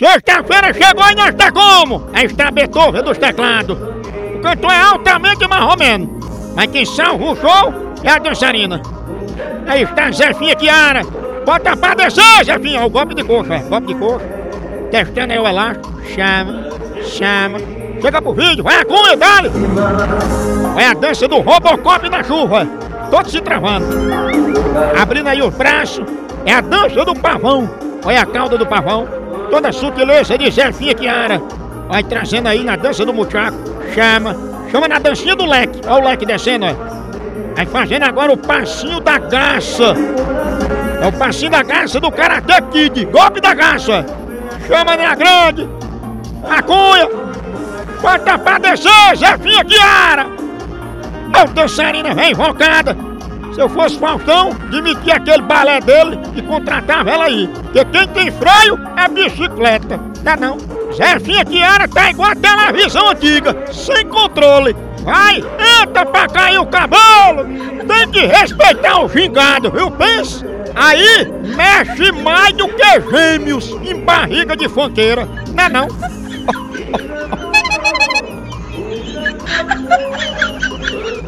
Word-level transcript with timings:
Sexta-feira 0.00 0.72
chegou 0.72 1.10
e 1.10 1.14
nós 1.14 1.28
está 1.28 1.52
como? 1.52 2.08
Aí 2.14 2.24
está 2.24 2.50
Beethoven 2.50 3.02
dos 3.02 3.18
teclados. 3.18 3.76
O 4.34 4.40
cantor 4.40 4.72
é 4.72 4.80
altamente 4.80 5.46
marromeno. 5.46 6.18
Mas 6.56 6.68
quem 6.68 6.86
salva 6.86 7.22
o 7.22 7.36
show 7.36 7.74
é 8.02 8.08
a 8.08 8.18
dançarina. 8.18 8.80
Aí 9.66 9.82
está 9.82 10.10
Zefinha 10.10 10.56
Kiara. 10.56 11.02
Bota 11.44 11.76
pra 11.76 11.92
descer, 11.92 12.46
Zefinha. 12.46 12.82
O 12.86 12.88
golpe 12.88 13.14
de 13.14 13.22
coxa, 13.22 13.56
é. 13.56 13.58
Golpe 13.58 13.88
de 13.88 13.94
coxa. 13.94 14.24
Testando 14.90 15.34
aí 15.34 15.38
o 15.38 15.46
elástico. 15.46 15.92
Chama, 16.14 16.64
chama. 17.04 17.58
Chega 18.00 18.22
pro 18.22 18.32
vídeo, 18.32 18.64
vai 18.64 18.80
a 18.80 18.84
cunha, 18.86 19.18
dale. 19.18 19.50
É 20.78 20.86
a 20.86 20.94
dança 20.94 21.28
do 21.28 21.40
Robocop 21.40 22.08
na 22.08 22.24
chuva. 22.24 22.66
Todo 23.10 23.30
se 23.30 23.42
travando. 23.42 23.84
Abrindo 24.98 25.28
aí 25.28 25.42
os 25.42 25.54
braços. 25.54 26.06
É 26.46 26.54
a 26.54 26.62
dança 26.62 27.04
do 27.04 27.14
pavão. 27.14 27.68
Olha 28.02 28.22
a 28.22 28.24
cauda 28.24 28.56
do 28.56 28.64
pavão. 28.64 29.19
Toda 29.50 29.68
a 29.68 29.72
sutileza 29.72 30.38
de 30.38 30.50
Zefinha 30.50 30.94
Kiara. 30.94 31.42
Vai 31.88 32.04
trazendo 32.04 32.46
aí 32.46 32.62
na 32.62 32.76
dança 32.76 33.04
do 33.04 33.12
muchaco. 33.12 33.56
Chama. 33.94 34.36
Chama 34.70 34.86
na 34.86 34.98
dancinha 34.98 35.34
do 35.34 35.44
leque. 35.44 35.80
Olha 35.86 36.04
o 36.04 36.08
leque 36.08 36.24
descendo, 36.24 36.66
ó. 36.66 36.74
Vai 37.56 37.66
fazendo 37.66 38.04
agora 38.04 38.32
o 38.32 38.36
passinho 38.36 39.00
da 39.00 39.18
garça. 39.18 39.94
É 41.02 41.06
o 41.06 41.12
passinho 41.12 41.50
da 41.50 41.62
garça 41.62 41.98
do 41.98 42.10
Karate 42.12 42.62
Kid. 42.70 43.04
Golpe 43.06 43.40
da 43.40 43.52
garça. 43.52 44.06
Chama 44.68 44.96
na 44.96 45.14
grande. 45.16 45.68
A 46.48 46.62
cunha. 46.62 47.08
Bota 48.00 48.38
pra 48.38 48.58
descer, 48.58 49.16
Zefinha 49.16 49.64
Kiara. 49.64 50.26
A 51.32 51.44
dançarina 51.44 52.14
vem 52.14 52.30
invocada. 52.30 53.09
Se 53.60 53.64
eu 53.64 53.68
fosse 53.68 53.98
Faustão, 53.98 54.54
demitia 54.70 55.16
aquele 55.16 55.42
balé 55.42 55.80
dele 55.82 56.18
e 56.34 56.40
contratava 56.40 57.10
ela 57.10 57.24
aí. 57.26 57.46
Porque 57.46 57.84
quem 57.84 58.08
tem 58.08 58.30
freio 58.30 58.80
é 58.96 59.06
bicicleta. 59.06 60.00
Tá 60.24 60.34
não? 60.34 60.56
Zefinha 60.94 61.44
Kiara 61.44 61.86
tá 61.86 62.10
igual 62.10 62.30
a 62.30 62.34
televisão 62.34 63.10
antiga, 63.10 63.54
sem 63.70 64.06
controle. 64.06 64.74
Vai, 65.02 65.44
entra 65.82 66.06
pra 66.06 66.26
cair 66.26 66.58
o 66.58 66.64
cabelo. 66.64 67.44
Tem 67.86 68.08
que 68.08 68.24
respeitar 68.24 69.04
o 69.04 69.10
gingado, 69.10 69.70
viu? 69.70 69.90
Pensa. 69.90 70.46
Aí 70.74 71.30
mexe 71.54 72.12
mais 72.12 72.54
do 72.54 72.66
que 72.66 73.00
gêmeos 73.10 73.68
em 73.82 74.00
barriga 74.00 74.56
de 74.56 74.70
fonteira. 74.70 75.28
Não 75.54 75.64
é 75.64 75.68
não? 75.68 76.19